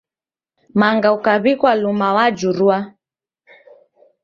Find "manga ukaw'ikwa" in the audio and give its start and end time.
0.79-1.71